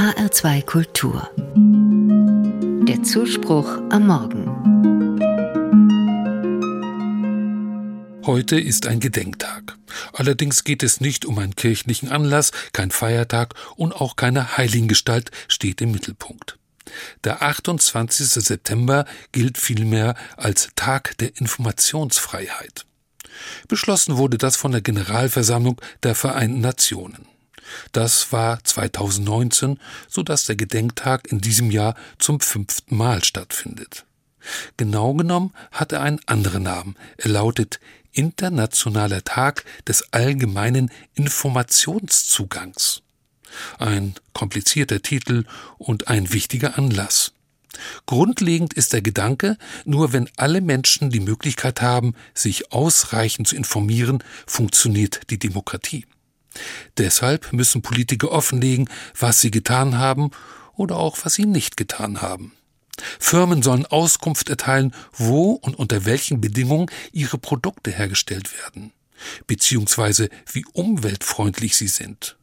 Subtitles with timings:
[0.00, 1.28] HR2 Kultur.
[2.88, 4.46] Der Zuspruch am Morgen.
[8.24, 9.76] Heute ist ein Gedenktag.
[10.14, 15.82] Allerdings geht es nicht um einen kirchlichen Anlass, kein Feiertag und auch keine Heiligen-Gestalt steht
[15.82, 16.56] im Mittelpunkt.
[17.24, 18.26] Der 28.
[18.26, 22.86] September gilt vielmehr als Tag der Informationsfreiheit.
[23.68, 27.26] Beschlossen wurde das von der Generalversammlung der Vereinten Nationen.
[27.92, 29.78] Das war 2019,
[30.08, 34.04] so dass der Gedenktag in diesem Jahr zum fünften Mal stattfindet.
[34.76, 36.96] Genau genommen hat er einen anderen Namen.
[37.18, 37.80] Er lautet
[38.12, 43.02] Internationaler Tag des allgemeinen Informationszugangs.
[43.78, 45.44] Ein komplizierter Titel
[45.78, 47.32] und ein wichtiger Anlass.
[48.06, 54.22] Grundlegend ist der Gedanke, nur wenn alle Menschen die Möglichkeit haben, sich ausreichend zu informieren,
[54.46, 56.06] funktioniert die Demokratie.
[56.98, 60.30] Deshalb müssen Politiker offenlegen, was sie getan haben
[60.74, 62.52] oder auch was sie nicht getan haben.
[63.18, 68.92] Firmen sollen Auskunft erteilen, wo und unter welchen Bedingungen ihre Produkte hergestellt werden,
[69.46, 72.36] beziehungsweise wie umweltfreundlich sie sind.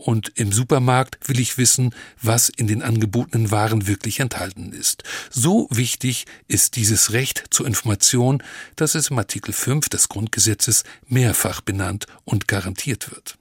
[0.00, 5.02] Und im Supermarkt will ich wissen, was in den angebotenen Waren wirklich enthalten ist.
[5.28, 8.42] So wichtig ist dieses Recht zur Information,
[8.76, 13.36] dass es im Artikel 5 des Grundgesetzes mehrfach benannt und garantiert wird.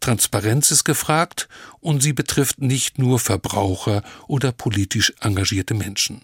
[0.00, 1.48] Transparenz ist gefragt
[1.80, 6.20] und sie betrifft nicht nur Verbraucher oder politisch engagierte Menschen.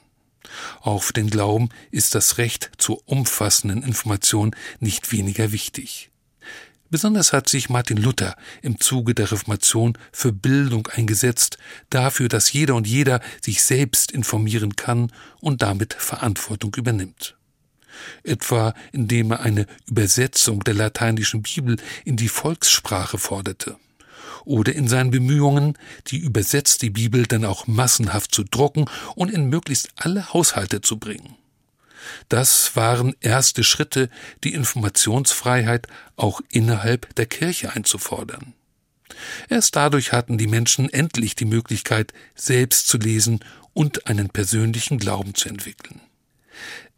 [0.83, 6.12] Auch für den Glauben ist das Recht zur umfassenden Information nicht weniger wichtig.
[6.93, 11.57] Besonders hat sich Martin Luther im Zuge der Reformation für Bildung eingesetzt,
[11.89, 17.35] dafür, dass jeder und jeder sich selbst informieren kann und damit Verantwortung übernimmt.
[18.25, 23.79] Etwa indem er eine Übersetzung der lateinischen Bibel in die Volkssprache forderte
[24.45, 29.89] oder in seinen Bemühungen, die übersetzte Bibel dann auch massenhaft zu drucken und in möglichst
[29.97, 31.37] alle Haushalte zu bringen.
[32.28, 34.08] Das waren erste Schritte,
[34.45, 35.86] die Informationsfreiheit
[36.17, 38.55] auch innerhalb der Kirche einzufordern.
[39.48, 43.40] Erst dadurch hatten die Menschen endlich die Möglichkeit, selbst zu lesen
[43.73, 46.00] und einen persönlichen Glauben zu entwickeln.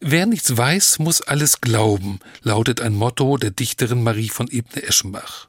[0.00, 5.48] Wer nichts weiß, muss alles glauben, lautet ein Motto der Dichterin Marie von Ebner-Eschenbach.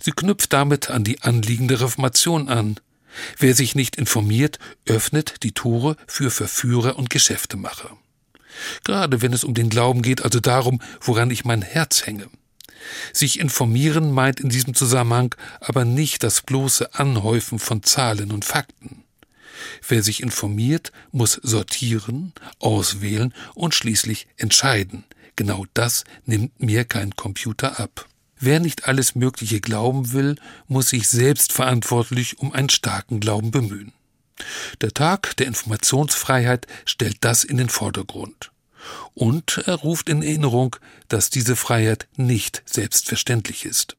[0.00, 2.78] Sie knüpft damit an die Anliegen der Reformation an.
[3.38, 7.96] Wer sich nicht informiert, öffnet die Tore für Verführer und Geschäftemacher.
[8.84, 12.28] Gerade wenn es um den Glauben geht, also darum, woran ich mein Herz hänge.
[13.12, 19.04] Sich informieren meint in diesem Zusammenhang aber nicht das bloße Anhäufen von Zahlen und Fakten.
[19.86, 25.04] Wer sich informiert, muss sortieren, auswählen und schließlich entscheiden.
[25.36, 28.06] Genau das nimmt mir kein Computer ab.
[28.40, 30.36] Wer nicht alles Mögliche glauben will,
[30.68, 33.92] muss sich selbst verantwortlich um einen starken Glauben bemühen.
[34.80, 38.50] Der Tag der Informationsfreiheit stellt das in den Vordergrund.
[39.14, 40.76] Und er ruft in Erinnerung,
[41.08, 43.98] dass diese Freiheit nicht selbstverständlich ist.